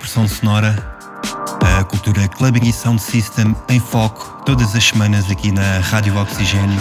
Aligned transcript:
Pressão 0.00 0.26
Sonora, 0.26 0.74
a 1.78 1.84
cultura 1.84 2.26
Clubbing 2.26 2.66
e 2.66 2.72
Sound 2.72 3.00
System 3.02 3.54
em 3.68 3.78
foco 3.78 4.42
todas 4.46 4.74
as 4.74 4.82
semanas 4.82 5.30
aqui 5.30 5.52
na 5.52 5.78
Rádio 5.78 6.16
Oxigênio. 6.16 6.80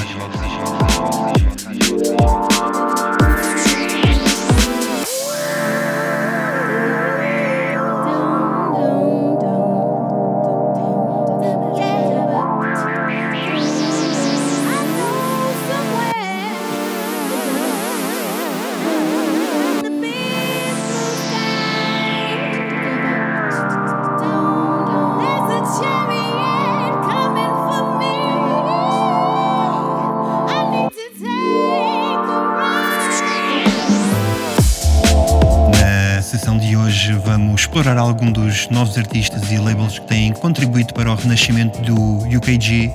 Explorar 37.79 37.97
algum 37.97 38.29
dos 38.29 38.67
novos 38.67 38.97
artistas 38.97 39.49
e 39.49 39.57
labels 39.57 39.99
que 39.99 40.07
têm 40.07 40.33
contribuído 40.33 40.93
para 40.93 41.09
o 41.09 41.15
renascimento 41.15 41.81
do 41.81 42.17
UKG. 42.37 42.91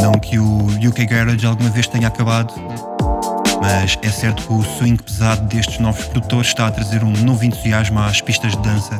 Não 0.00 0.12
que 0.12 0.38
o 0.38 0.68
UK 0.88 1.04
Garage 1.04 1.46
alguma 1.46 1.68
vez 1.68 1.86
tenha 1.86 2.08
acabado, 2.08 2.54
mas 3.60 3.98
é 4.00 4.08
certo 4.08 4.46
que 4.46 4.52
o 4.54 4.62
swing 4.62 5.02
pesado 5.02 5.46
destes 5.46 5.78
novos 5.78 6.06
produtores 6.06 6.48
está 6.48 6.68
a 6.68 6.70
trazer 6.70 7.04
um 7.04 7.12
novo 7.22 7.44
entusiasmo 7.44 7.98
às 7.98 8.22
pistas 8.22 8.52
de 8.52 8.62
dança. 8.62 8.96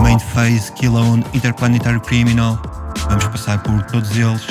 Main 0.00 0.20
Phase, 0.20 0.70
Killone, 0.70 1.24
Interplanetary 1.34 1.98
Criminal, 1.98 2.56
vamos 3.08 3.26
passar 3.26 3.60
por 3.64 3.82
todos 3.86 4.16
eles. 4.16 4.46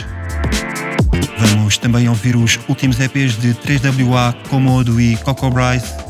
Vamos 1.37 1.77
também 1.77 2.09
ouvir 2.09 2.35
os 2.35 2.59
últimos 2.67 2.99
EPs 2.99 3.39
de 3.39 3.53
3WA, 3.53 4.35
Komodo 4.49 4.99
e 4.99 5.15
Coco 5.17 5.49
Bryce. 5.49 6.04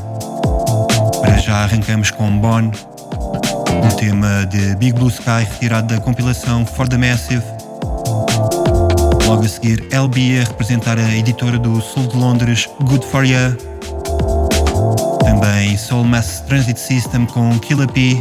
Já 1.44 1.62
arrancamos 1.62 2.10
com 2.10 2.38
Bon, 2.38 2.58
um 2.60 3.96
tema 3.96 4.44
de 4.46 4.74
Big 4.76 4.92
Blue 4.92 5.08
Sky 5.08 5.46
retirado 5.48 5.94
da 5.94 6.00
compilação 6.00 6.66
For 6.66 6.88
the 6.88 6.96
Massive. 6.98 7.42
Logo 9.26 9.44
a 9.44 9.48
seguir, 9.48 9.86
LB 9.92 10.40
a 10.40 10.44
representar 10.44 10.98
a 10.98 11.14
editora 11.14 11.58
do 11.58 11.80
Sul 11.80 12.08
de 12.08 12.16
Londres, 12.16 12.68
Good 12.80 13.06
For 13.06 13.24
Ya. 13.24 13.56
Também 15.24 15.76
Soul 15.76 16.04
Mass 16.04 16.40
Transit 16.40 16.78
System 16.80 17.26
com 17.26 17.58
Killer 17.60 17.88
P, 17.88 18.18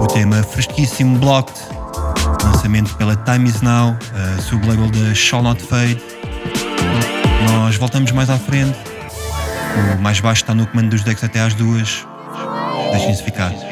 o 0.00 0.06
tema 0.06 0.42
fresquíssimo 0.42 1.18
Blocked, 1.18 1.60
lançamento 2.44 2.94
pela 2.96 3.14
Time 3.16 3.48
Is 3.48 3.60
Now, 3.60 3.96
sublabel 4.40 4.90
da 4.90 5.14
Shall 5.14 5.42
Not 5.42 5.62
Fade. 5.62 6.02
Nós 7.52 7.76
voltamos 7.76 8.10
mais 8.12 8.30
à 8.30 8.38
frente. 8.38 8.76
O 9.96 10.02
mais 10.02 10.20
baixo 10.20 10.42
está 10.42 10.54
no 10.54 10.66
comando 10.66 10.90
dos 10.90 11.02
decks 11.02 11.22
até 11.22 11.40
às 11.40 11.54
duas. 11.54 12.06
Deixem-se 12.92 13.22
ficar. 13.22 13.71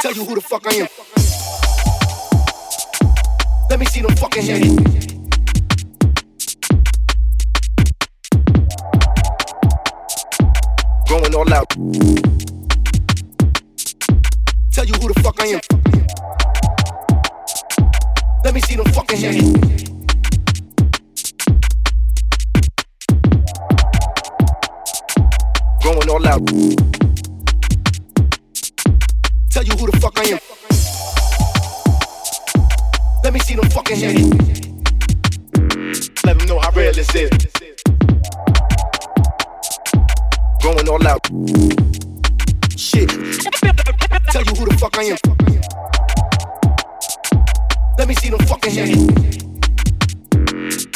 Tell 0.00 0.12
you 0.12 0.24
who 0.24 0.34
the 0.36 0.40
fuck 0.40 0.66
I 0.66 0.74
am. 0.74 0.88
Let 3.68 3.80
me 3.80 3.86
see 3.86 4.00
them 4.00 4.14
fucking 4.16 4.44
hands. 4.44 4.76
Going 11.08 11.34
all 11.34 11.52
out. 11.52 11.68
Tell 14.70 14.86
you 14.86 14.94
who 14.94 15.08
the 15.12 15.20
fuck 15.22 15.40
I 15.40 15.46
am. 15.46 15.60
Let 18.44 18.54
me 18.54 18.60
see 18.60 18.76
them 18.76 18.86
fucking 18.92 19.18
hands. 19.18 19.52
Going 25.82 26.10
all 26.10 26.26
out 26.28 27.01
fuck 30.02 30.18
I 30.18 30.24
am. 30.32 30.38
Let 33.22 33.32
me 33.32 33.38
see 33.38 33.54
them 33.54 33.70
fucking 33.70 33.98
hands. 33.98 34.34
Let 36.24 36.38
them 36.38 36.48
know 36.48 36.58
how 36.58 36.72
real 36.72 36.92
this 36.92 37.14
is. 37.14 37.30
Going 40.60 40.88
all 40.88 41.06
out. 41.06 41.24
Shit. 42.76 43.10
Tell 44.32 44.42
you 44.42 44.54
who 44.58 44.64
the 44.66 44.76
fuck 44.80 44.98
I 44.98 45.04
am. 45.04 45.18
Let 47.96 48.08
me 48.08 48.14
see 48.14 48.30
them 48.30 48.40
fucking 48.40 48.74
hands. 48.74 48.96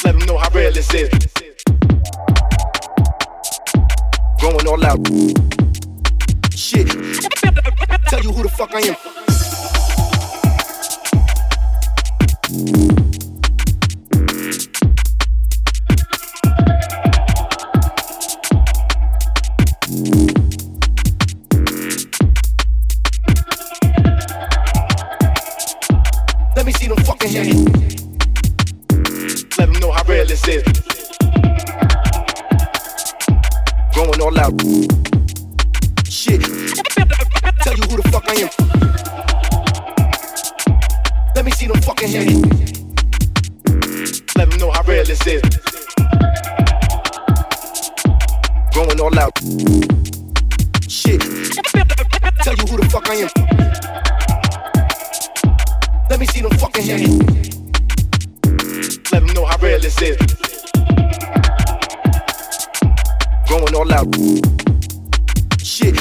Let 0.05 0.19
them 0.19 0.27
know 0.27 0.37
how 0.37 0.51
real 0.51 0.73
this 0.73 0.93
is. 0.93 1.09
Going 4.41 4.67
all 4.67 4.85
out. 4.85 5.07
Shit 6.53 6.89
tell 8.07 8.23
you 8.23 8.33
who 8.33 8.43
the 8.43 8.49
fuck 8.49 8.73
I 8.73 8.81
am. 12.91 12.96
Let 56.17 56.21
me 56.21 56.27
see 56.29 56.41
them 56.41 56.53
fucking 56.53 56.83
hands. 56.83 57.09
Let 59.13 59.21
them 59.21 59.35
know 59.35 59.45
how 59.45 59.59
real 59.59 59.79
this 59.79 60.01
is. 60.01 60.17
Going 63.47 63.75
all 63.75 63.93
out. 63.93 64.07
Shit. 65.63 65.95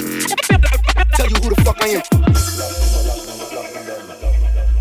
Tell 1.15 1.27
you 1.27 1.35
who 1.35 1.49
the 1.49 1.61
fuck 1.65 1.81
I 1.81 1.87
am. 1.87 2.01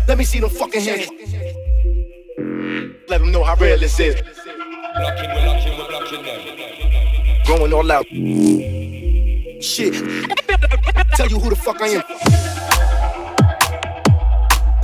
Let 0.07 0.17
me 0.17 0.23
see 0.23 0.39
them 0.39 0.51
fucking 0.51 0.81
hands. 0.81 1.09
Let 3.09 3.19
them 3.19 3.33
know 3.33 3.43
how 3.43 3.55
real 3.55 3.77
this 3.77 3.99
is. 3.99 4.15
Going 7.45 7.73
all 7.73 7.91
out. 7.91 8.05
Shit. 9.61 9.95
Tell 11.15 11.27
you 11.27 11.39
who 11.39 11.49
the 11.49 11.57
fuck 11.61 11.81
I 11.81 11.87
am. 11.87 12.54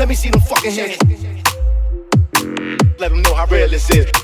Let 0.02 0.10
me 0.10 0.16
see 0.16 0.32
them 0.32 0.42
fucking 0.42 0.72
hands. 0.72 0.98
Let 3.00 3.10
them 3.10 3.22
know 3.22 3.36
how 3.36 3.46
real 3.46 3.70
this 3.70 3.88
is. 3.92 4.21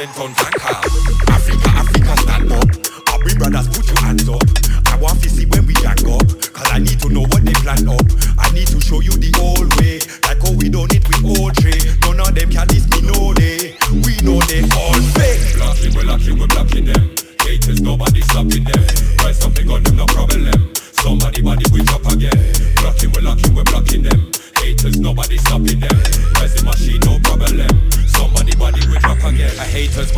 Prozent 0.00 0.16
von 0.16 0.34
Tank. 0.34 0.59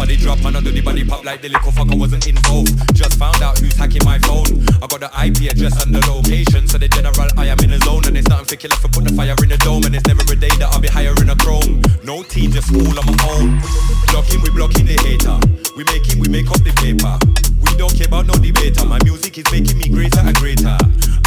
Body 0.03 0.17
drop 0.17 0.43
and 0.43 0.57
under 0.57 0.73
the 0.73 0.81
body 0.83 1.05
pop 1.05 1.25
like 1.25 1.41
the 1.43 1.49
little 1.49 1.71
fucker 1.71 1.95
wasn't 1.95 2.27
involved. 2.27 2.75
Just 2.91 3.15
found 3.23 3.39
out 3.39 3.55
who's 3.63 3.79
hacking 3.79 4.03
my 4.03 4.19
phone. 4.27 4.51
I 4.83 4.91
got 4.91 4.99
the 4.99 5.11
IP 5.15 5.47
address 5.47 5.79
and 5.79 5.95
the 5.95 6.03
location, 6.11 6.67
so 6.67 6.75
the 6.75 6.91
general 6.91 7.15
I 7.39 7.47
am 7.47 7.63
in 7.63 7.71
the 7.71 7.79
zone 7.87 8.03
and 8.11 8.19
it's 8.19 8.27
nothing 8.27 8.51
for 8.51 8.59
killer 8.59 8.75
for 8.83 8.91
put 8.91 9.07
the 9.07 9.15
fire 9.15 9.39
in 9.39 9.55
the 9.55 9.59
dome 9.63 9.87
and 9.87 9.95
it's 9.95 10.03
never 10.11 10.27
a 10.27 10.35
day 10.35 10.51
that 10.59 10.75
I'll 10.75 10.83
be 10.83 10.91
hiring 10.91 11.31
a 11.31 11.39
chrome. 11.39 11.87
No 12.03 12.27
team, 12.27 12.51
just 12.51 12.67
school 12.67 12.83
on 12.83 13.07
my 13.07 13.15
own. 13.31 13.63
Blocking, 14.11 14.43
we 14.43 14.51
blocking 14.51 14.91
the 14.91 14.99
hater. 15.07 15.39
We 15.79 15.87
making, 15.87 16.19
we 16.19 16.27
make 16.27 16.51
up 16.51 16.59
the 16.67 16.75
paper. 16.83 17.15
We 17.63 17.71
don't 17.79 17.95
care 17.95 18.11
about 18.11 18.27
no 18.27 18.35
debater. 18.43 18.83
My 18.83 18.99
music 19.07 19.39
is 19.39 19.47
making 19.55 19.79
me 19.79 19.87
greater 19.87 20.19
and 20.19 20.35
greater. 20.35 20.75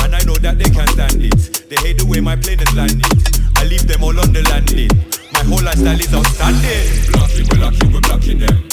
And 0.04 0.12
I 0.12 0.20
know 0.28 0.36
that 0.44 0.60
they 0.60 0.68
can't 0.68 0.92
stand 0.92 1.24
it. 1.24 1.64
They 1.72 1.80
hate 1.80 2.04
the 2.04 2.08
way 2.12 2.20
my 2.20 2.36
plane 2.36 2.60
is 2.60 2.76
landing. 2.76 3.08
I 3.56 3.64
leave 3.72 3.88
them 3.88 4.04
all 4.04 4.20
on 4.20 4.36
the 4.36 4.44
landing. 4.52 4.92
My 5.32 5.48
whole 5.48 5.64
lifestyle 5.64 5.96
is 5.96 6.12
outstanding. 6.12 6.84
Blocking, 7.16 7.48
we're 7.56 7.72
we're 7.96 8.04
blocking 8.04 8.44
them. 8.44 8.65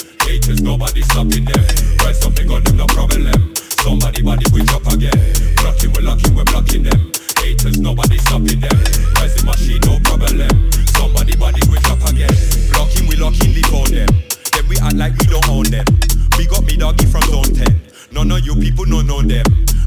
Haters, 0.53 0.65
nobody 0.65 1.01
stopping 1.01 1.45
them. 1.47 1.65
Try 1.97 2.13
something 2.13 2.51
on 2.51 2.63
them, 2.65 2.77
no 2.77 2.87
problem. 2.87 3.55
Somebody 3.81 4.21
body 4.21 4.45
we 4.53 4.61
drop 4.65 4.85
again. 4.93 5.17
Blocking, 5.57 5.93
we're 5.97 6.03
locking, 6.05 6.35
we're 6.35 6.45
blocking 6.45 6.83
them. 6.83 7.13
Haters, 7.41 7.81
nobody 7.81 8.19
stopping 8.19 8.61
them. 8.61 8.77
Rise 9.17 9.33
the 9.33 9.45
machine, 9.49 9.81
no 9.89 9.97
problem. 10.05 10.53
Somebody 10.93 11.37
body 11.37 11.63
we 11.73 11.79
drop 11.81 12.05
again. 12.05 12.29
Blocking, 12.69 13.09
we 13.09 13.17
locking, 13.17 13.55
leave 13.57 13.73
on 13.73 13.89
them. 13.97 14.13
Then 14.53 14.69
we 14.69 14.77
act 14.77 14.97
like 14.97 15.17
we 15.17 15.27
don't 15.33 15.49
own 15.49 15.65
them. 15.73 15.89
Big 16.37 16.53
up 16.53 16.65
me 16.69 16.77
doggy 16.77 17.07
from 17.07 17.23
zone 17.33 17.49
10. 17.49 18.13
None 18.13 18.31
of 18.31 18.45
you 18.45 18.55
people 18.57 18.85
don't 18.85 19.07
know 19.07 19.23
them. 19.23 19.47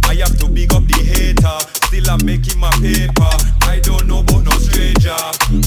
I 0.09 0.17
have 0.25 0.33
to 0.41 0.49
big 0.49 0.73
up 0.73 0.81
the 0.89 0.97
hater. 0.97 1.57
Still 1.85 2.09
I'm 2.09 2.25
making 2.25 2.57
my 2.57 2.73
paper. 2.81 3.29
I 3.69 3.77
don't 3.85 4.07
know 4.07 4.25
about 4.25 4.41
no 4.41 4.57
stranger. 4.57 5.13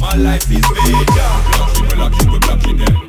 My 0.02 0.18
life 0.18 0.50
is 0.50 0.66
major. 0.74 1.30
Blocking, 1.54 1.86
we're 1.86 2.02
locking, 2.02 2.30
we're 2.34 2.42
blocking 2.42 2.78
them. 2.82 3.07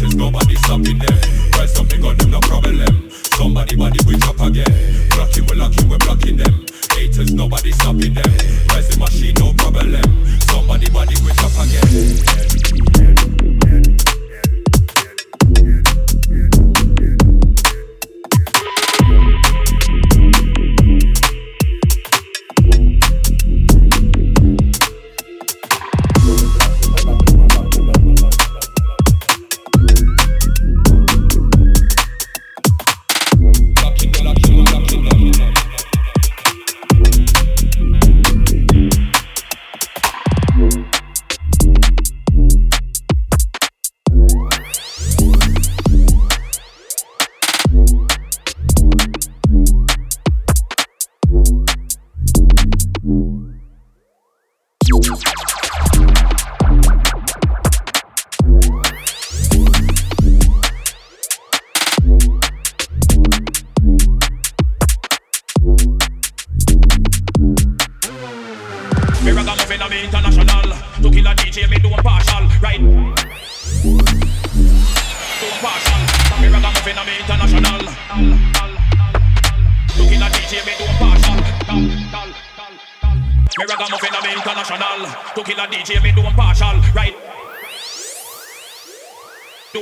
Haters, 0.00 0.16
nobody 0.16 0.54
stopping 0.54 0.98
them. 0.98 1.18
Try 1.52 1.66
something 1.66 2.02
on 2.02 2.16
them, 2.16 2.30
no 2.30 2.40
problem. 2.40 3.10
Somebody 3.10 3.76
body 3.76 3.98
we 4.06 4.16
drop 4.16 4.40
again. 4.40 4.64
Blocking, 5.10 5.44
we're 5.44 5.56
locking, 5.56 5.88
we're 5.90 5.98
blocking 5.98 6.38
them. 6.38 6.64
Haters, 6.92 7.34
nobody 7.34 7.70
stopping 7.72 8.14
them. 8.14 8.32
Rise 8.68 8.88
the 8.88 8.96
machine, 8.98 9.34
no 9.38 9.52
problem. 9.52 10.00
Somebody 10.48 10.88
body 10.88 11.16
we 11.22 11.32
drop 11.34 11.52
again. 11.66 12.89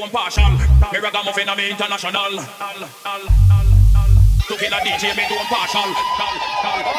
Partial. 0.09 0.51
Me 0.93 0.99
ragamuffin 0.99 1.49
I'm 1.49 1.59
international. 1.59 2.33
To 4.49 4.55
kill 4.57 4.73
a 4.73 4.81
DJ, 4.81 5.17
me 5.17 5.25
do 5.29 5.35
a 5.37 5.45
partial. 5.49 5.89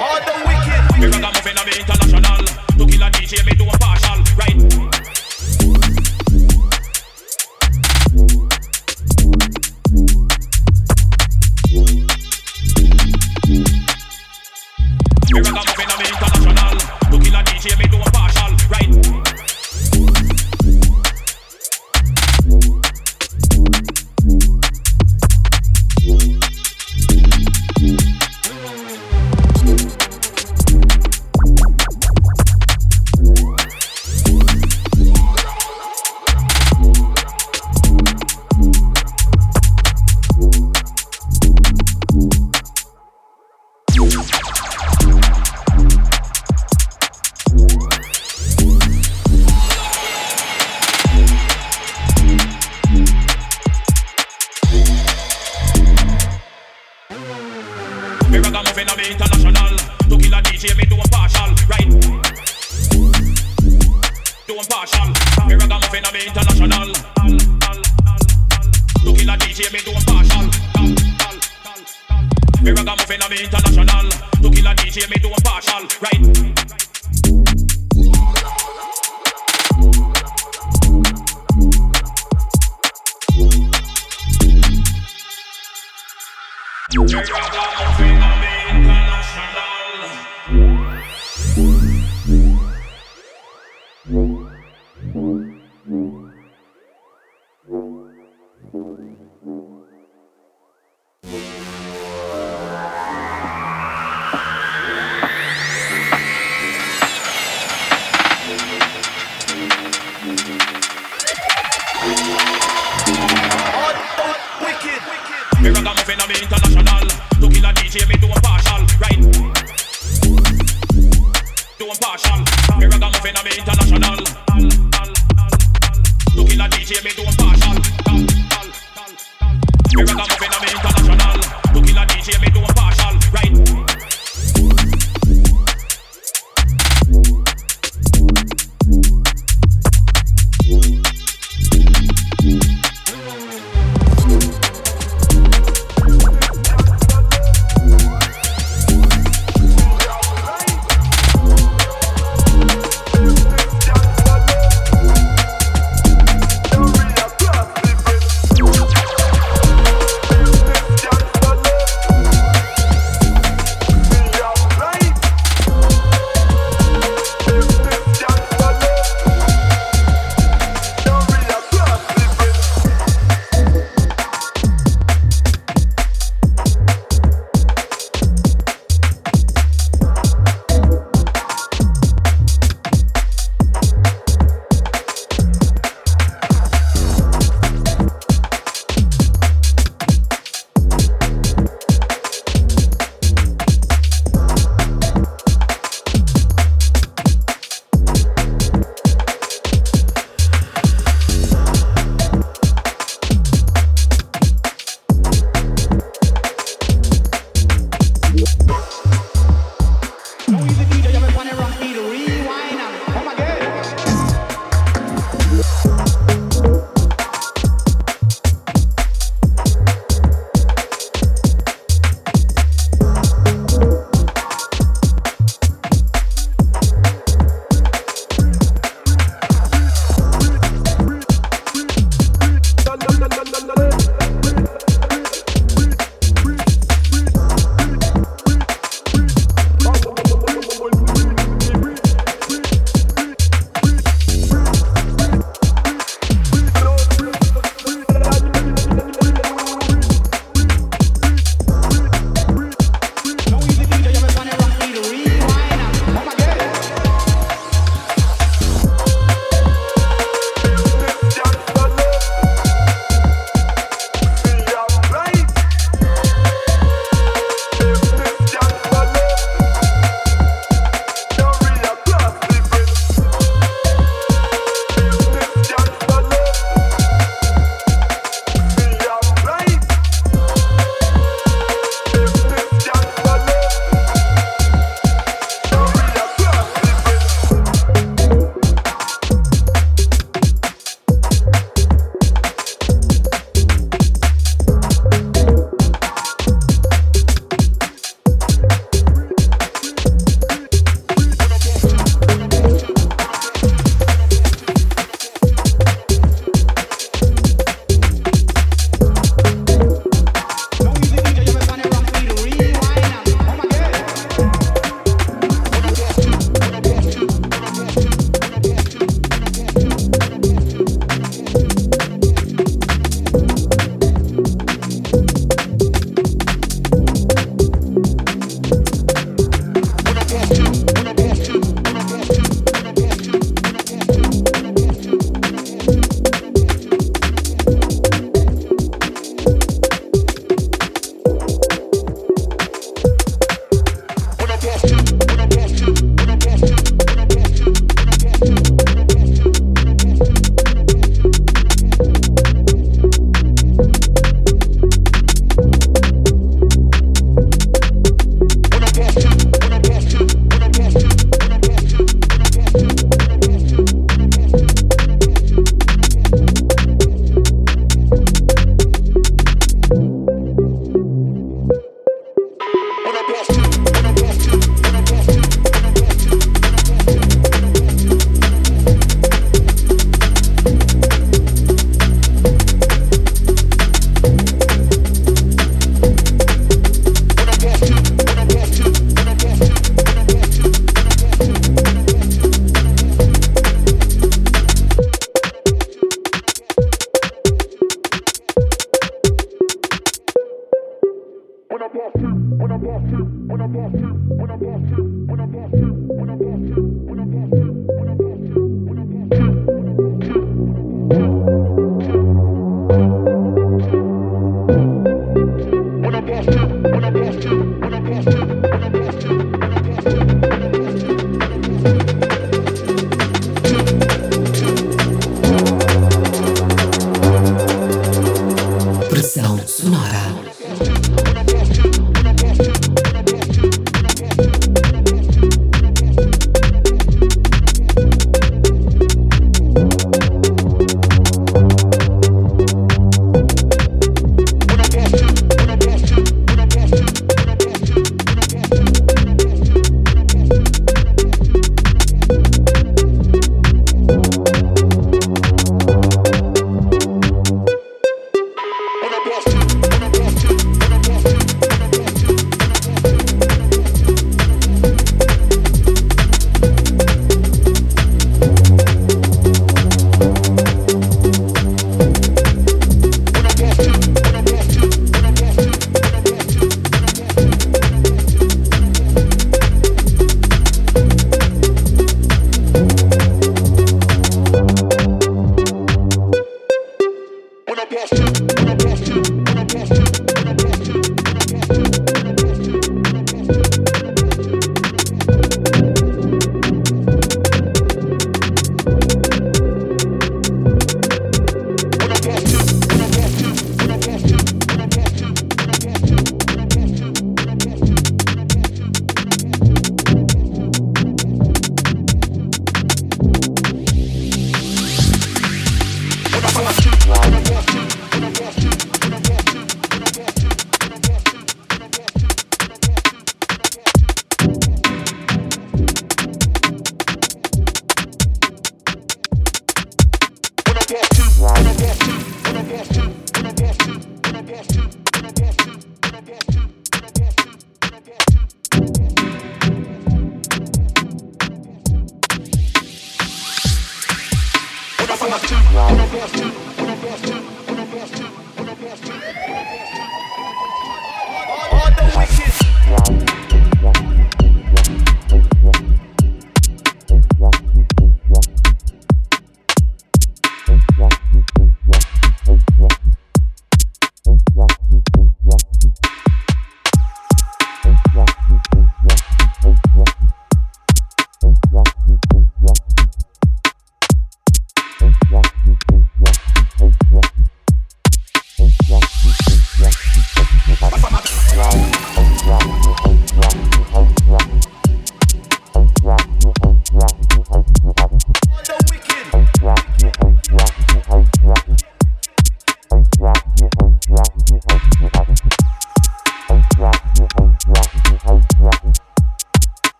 All 0.00 0.20
the 0.24 0.34
wicked. 0.48 0.82
Me 1.00 1.06
ragamuffin 1.06 1.58
I'm 1.58 1.68
international. 1.68 2.44
To 2.78 2.84
kill 2.86 3.02
a 3.02 3.10
DJ, 3.10 3.44
me 3.44 3.52
do 3.52 3.64
a 3.64 3.76
partial, 3.78 3.99
To 69.04 69.12
kill 69.14 69.30
a 69.30 69.36
DJ, 69.36 69.72
me 69.72 69.80
do 69.80 69.92
a 69.92 70.00
partial. 70.04 70.50
International. 73.30 74.10
To 74.42 74.50
kill 74.50 74.66
a 74.66 74.74
DJ, 74.74 75.08
me 75.08 75.16
do 75.22 75.28
a 75.28 75.40
partial, 75.40 75.86
right? 76.02 76.79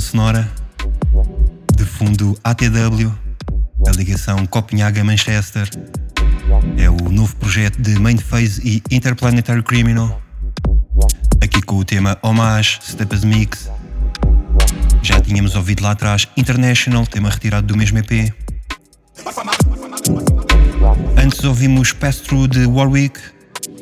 Sonora, 0.00 0.50
de 1.76 1.84
fundo 1.84 2.38
ATW, 2.42 3.12
da 3.84 3.92
ligação 3.92 4.46
Copenhaga-Manchester. 4.46 5.68
É 6.76 6.88
o 6.88 7.10
novo 7.10 7.34
projeto 7.36 7.80
de 7.80 7.98
Mainphase 7.98 8.60
e 8.64 8.82
Interplanetary 8.94 9.62
Criminal. 9.62 10.20
Aqui 11.42 11.60
com 11.62 11.76
o 11.76 11.84
tema 11.84 12.18
Homage, 12.22 12.78
Stepas 12.82 13.24
Mix. 13.24 13.70
Já 15.02 15.20
tínhamos 15.20 15.54
ouvido 15.54 15.82
lá 15.82 15.90
atrás 15.90 16.28
International, 16.36 17.06
tema 17.06 17.30
retirado 17.30 17.66
do 17.66 17.76
mesmo 17.76 17.98
EP. 17.98 18.32
Antes 21.16 21.44
ouvimos 21.44 21.92
Pass 21.92 22.20
Through 22.20 22.48
de 22.48 22.66
Warwick, 22.66 23.20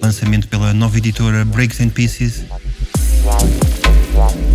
lançamento 0.03 0.49
pela 0.49 0.73
nova 0.73 0.99
editora 0.99 1.44
Breaks 1.44 1.81
and 1.81 1.90
Pieces. 1.90 2.44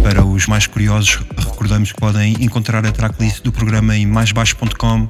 Para 0.05 0.23
os 0.23 0.45
mais 0.45 0.67
curiosos, 0.67 1.19
recordamos 1.35 1.91
que 1.91 1.99
podem 1.99 2.35
encontrar 2.39 2.85
a 2.85 2.91
tracklist 2.91 3.41
do 3.41 3.51
programa 3.51 3.97
em 3.97 4.05
maisbaixo.com. 4.05 5.09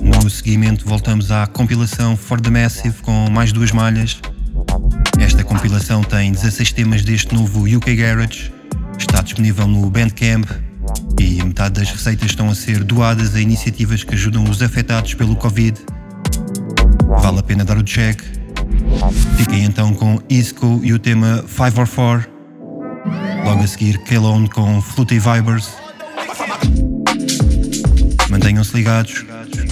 No 0.00 0.30
seguimento, 0.30 0.86
voltamos 0.86 1.32
à 1.32 1.48
compilação 1.48 2.16
For 2.16 2.40
the 2.40 2.48
Massive 2.48 3.02
com 3.02 3.28
mais 3.30 3.50
duas 3.50 3.72
malhas. 3.72 4.20
Esta 5.18 5.42
compilação 5.42 6.04
tem 6.04 6.30
16 6.30 6.70
temas 6.70 7.02
deste 7.02 7.34
novo 7.34 7.64
UK 7.64 7.96
Garage, 7.96 8.52
está 8.96 9.22
disponível 9.22 9.66
no 9.66 9.90
Bandcamp 9.90 10.48
e 11.18 11.42
metade 11.42 11.80
das 11.80 11.90
receitas 11.90 12.30
estão 12.30 12.48
a 12.48 12.54
ser 12.54 12.84
doadas 12.84 13.34
a 13.34 13.40
iniciativas 13.40 14.04
que 14.04 14.14
ajudam 14.14 14.44
os 14.44 14.62
afetados 14.62 15.14
pelo 15.14 15.34
Covid. 15.34 15.76
Vale 17.20 17.40
a 17.40 17.42
pena 17.42 17.64
dar 17.64 17.76
o 17.76 17.82
check. 17.82 18.22
Fiquem 19.36 19.64
então 19.64 19.92
com 19.92 20.20
Isco 20.30 20.80
e 20.84 20.92
o 20.92 20.98
tema 21.00 21.44
5 21.48 21.80
or 21.80 21.88
4. 21.88 22.35
Logo 23.46 23.62
a 23.62 23.66
seguir, 23.68 23.98
Kelone 23.98 24.48
com 24.50 24.82
Fluty 24.82 25.20
Vibers. 25.20 25.72
Mantenham-se 28.28 28.74
ligados. 28.74 29.24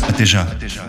Até 0.09 0.25
já. 0.25 0.43
Até 0.43 0.69
já, 0.69 0.85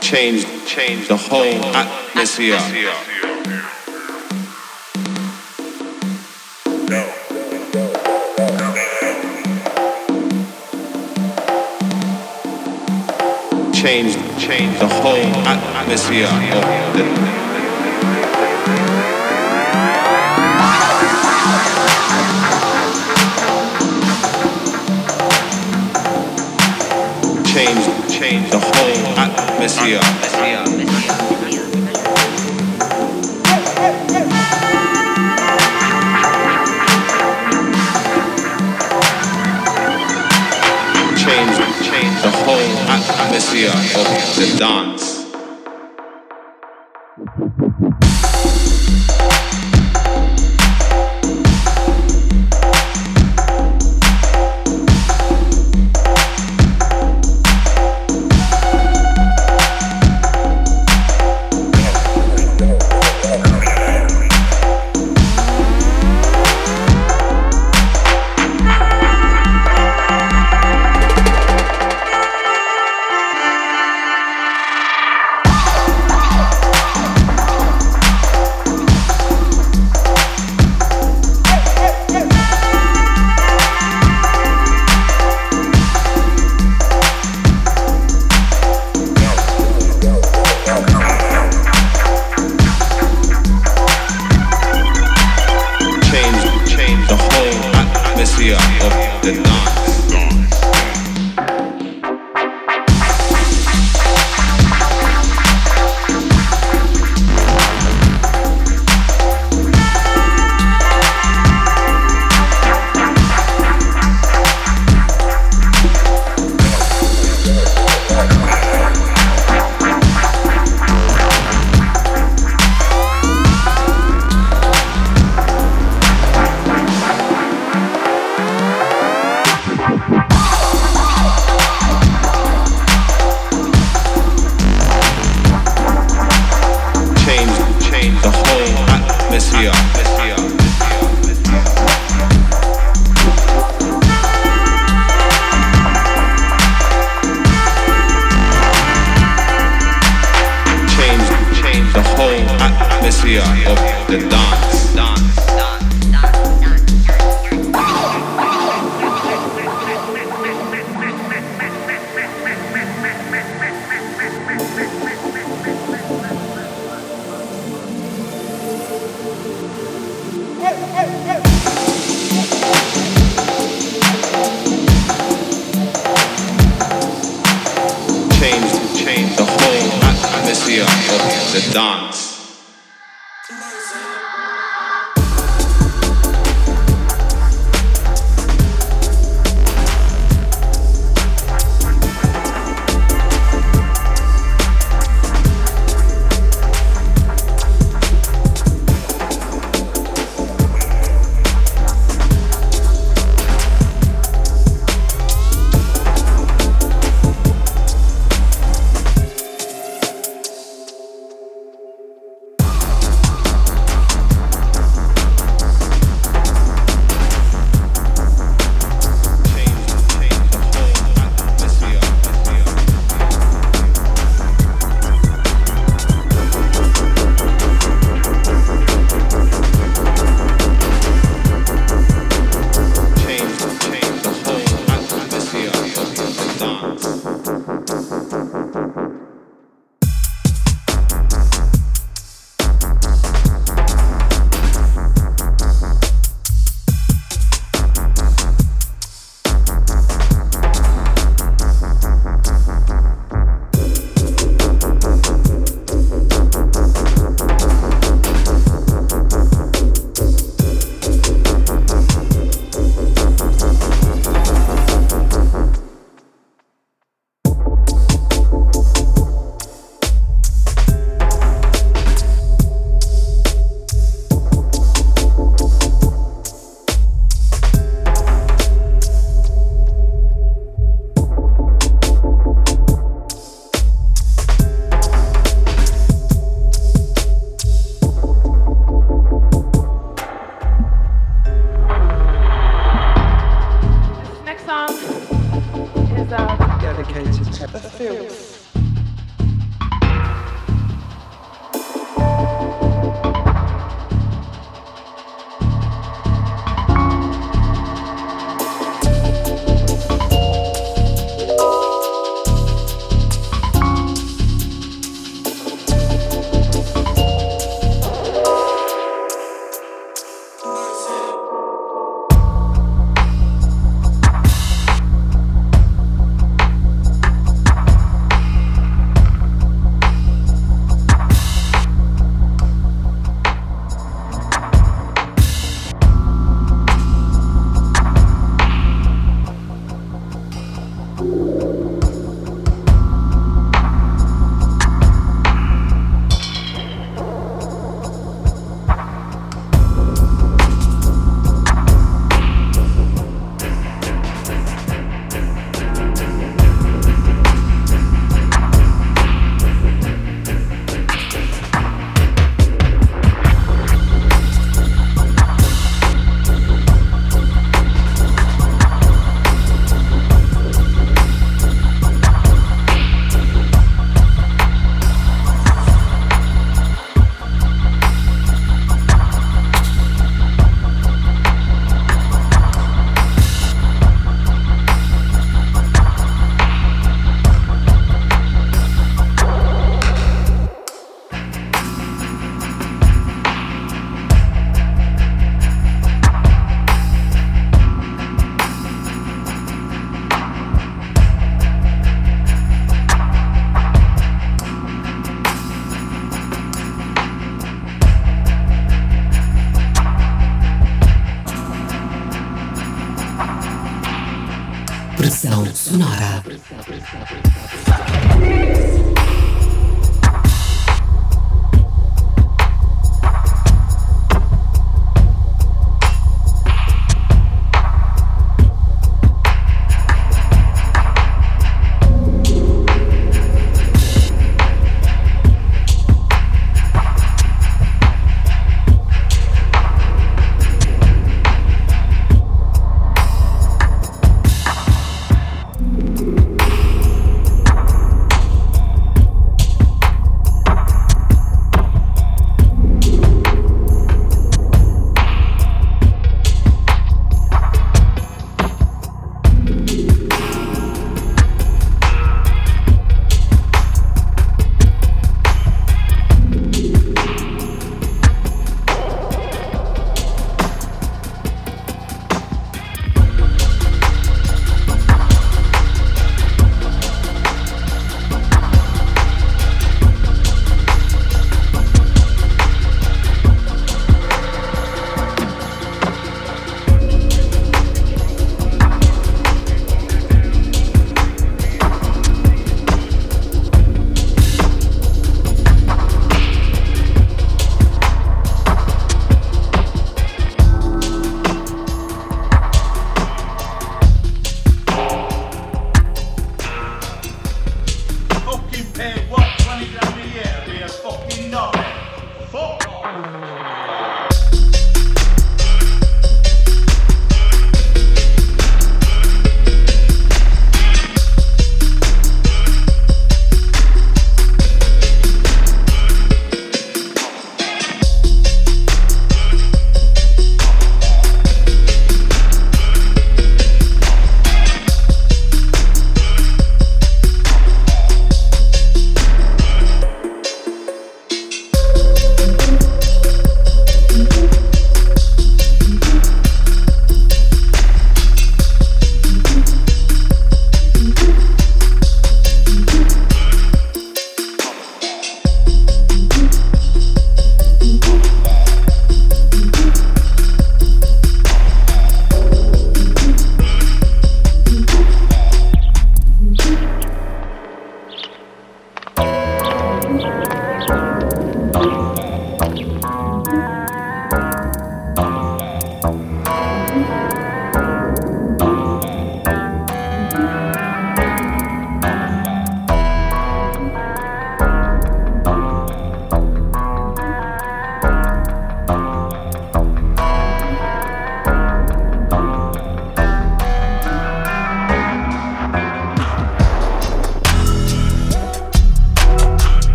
Change, 0.00 0.46
change 0.66 1.08
the 1.08 1.16
whole 1.16 1.44
atmosphere. 1.76 2.58
Change, 13.74 14.14
change 14.40 14.78
the 14.78 14.88
whole 14.88 15.16
atmosphere 15.46 17.31
the 28.50 28.58
whole 28.58 29.18
atmosphere. 29.18 30.00
Change, 41.16 41.56
change 41.86 42.22
the 42.22 42.30
whole 42.44 42.56
ah, 42.88 43.26
atmosphere 43.26 43.70
of 43.70 44.06
the 44.36 44.56
dance. 44.58 45.11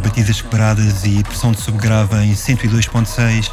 Batidas 0.00 0.40
quebradas 0.40 1.04
e 1.04 1.22
pressão 1.22 1.52
de 1.52 1.60
subgrave 1.60 2.16
em 2.16 2.32
102.6. 2.32 3.50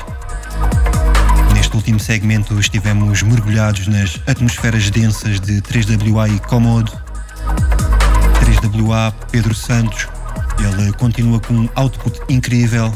Neste 1.53 1.75
último 1.75 1.99
segmento 1.99 2.59
estivemos 2.59 3.21
mergulhados 3.21 3.87
nas 3.87 4.19
atmosferas 4.25 4.89
densas 4.89 5.39
de 5.39 5.61
3WA 5.61 6.33
e 6.35 6.39
Comodo. 6.39 6.91
3WA 8.39 9.13
Pedro 9.31 9.53
Santos, 9.53 10.07
ele 10.59 10.91
continua 10.93 11.39
com 11.39 11.53
um 11.53 11.69
output 11.75 12.19
incrível. 12.29 12.93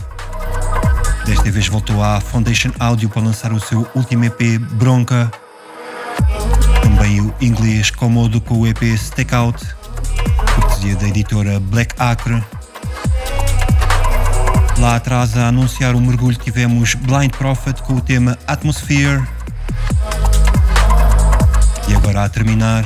Desta 1.26 1.52
vez 1.52 1.68
voltou 1.68 2.04
à 2.04 2.20
Foundation 2.20 2.72
Audio 2.80 3.10
para 3.10 3.22
lançar 3.22 3.54
o 3.54 3.60
seu 3.60 3.88
último 3.94 4.26
EP 4.26 4.60
Bronca. 4.74 5.32
Também 6.82 7.22
o 7.22 7.34
inglês 7.40 7.92
Comodo 7.92 8.42
com 8.42 8.60
o 8.60 8.68
EP 8.68 8.98
Stakeout 8.98 9.82
cortesia 10.82 10.96
da 10.96 11.08
editora 11.08 11.60
Black 11.60 11.94
Acre. 12.00 12.44
Lá 14.82 14.96
atrás 14.96 15.38
a 15.38 15.50
anunciar 15.50 15.96
o 15.96 16.02
mergulho 16.02 16.36
tivemos 16.36 16.96
Blind 16.96 17.30
Prophet 17.34 17.84
com 17.84 17.94
o 17.94 18.02
tema 18.02 18.36
Atmosphere. 18.48 19.22
E 21.88 21.94
agora 21.94 22.24
a 22.24 22.30
terminar 22.30 22.84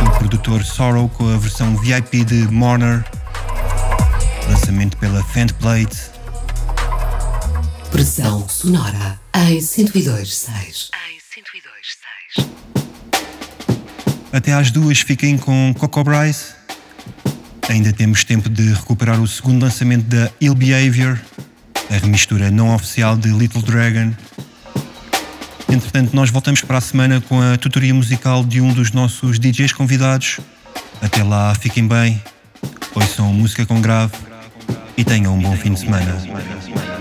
o 0.00 0.10
produtor 0.16 0.64
Sorrow 0.64 1.08
com 1.08 1.28
a 1.34 1.36
versão 1.38 1.76
VIP 1.78 2.24
de 2.24 2.46
Mourner, 2.52 3.04
lançamento 4.48 4.96
pela 4.98 5.24
Fendplate. 5.24 5.98
Pressão 7.90 8.48
sonora 8.48 9.18
em 9.34 9.58
102.6. 9.58 10.90
Até 14.32 14.52
às 14.52 14.70
duas 14.70 15.00
fiquem 15.00 15.36
com 15.36 15.74
Coco 15.76 16.04
Bryce. 16.04 16.63
Ainda 17.68 17.92
temos 17.92 18.24
tempo 18.24 18.48
de 18.48 18.72
recuperar 18.72 19.20
o 19.20 19.26
segundo 19.26 19.62
lançamento 19.62 20.04
da 20.04 20.30
Ill 20.40 20.54
Behavior, 20.54 21.18
a 21.90 21.94
remistura 21.94 22.50
não 22.50 22.74
oficial 22.74 23.16
de 23.16 23.28
Little 23.28 23.62
Dragon. 23.62 24.12
Entretanto, 25.68 26.14
nós 26.14 26.30
voltamos 26.30 26.60
para 26.60 26.78
a 26.78 26.80
semana 26.80 27.20
com 27.20 27.40
a 27.40 27.56
tutoria 27.56 27.94
musical 27.94 28.44
de 28.44 28.60
um 28.60 28.72
dos 28.72 28.92
nossos 28.92 29.38
DJs 29.38 29.72
convidados. 29.72 30.40
Até 31.00 31.22
lá, 31.22 31.54
fiquem 31.54 31.86
bem, 31.88 32.22
ouçam 32.94 33.32
música 33.32 33.66
com 33.66 33.80
grave 33.80 34.12
e 34.96 35.04
tenham 35.04 35.34
um 35.34 35.40
bom 35.40 35.56
fim 35.56 35.72
de 35.72 35.80
semana. 35.80 36.93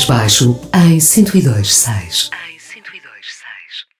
Mais 0.00 0.04
baixo 0.04 0.58
em 0.72 0.98
102.6. 0.98 2.30